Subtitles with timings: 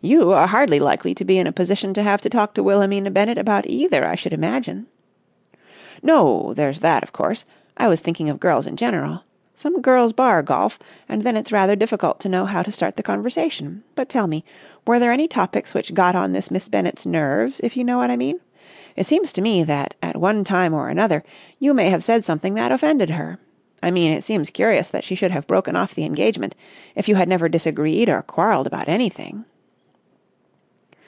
[0.00, 3.10] "You are hardly likely to be in a position to have to talk to Wilhelmina
[3.10, 4.86] Bennett about either, I should imagine."
[6.04, 7.44] "No, there's that, of course.
[7.76, 9.24] I was thinking of girls in general.
[9.56, 13.02] Some girls bar golf, and then it's rather difficult to know how to start the
[13.02, 13.82] conversation.
[13.96, 14.44] But, tell me,
[14.86, 18.12] were there any topics which got on this Miss Bennett's nerves, if you know what
[18.12, 18.38] I mean?
[18.94, 21.24] It seems to me that at one time or another
[21.58, 23.40] you may have said something that offended her.
[23.82, 26.54] I mean, it seems curious that she should have broken off the engagement
[26.94, 29.44] if you had never disagreed or quarrelled about anything."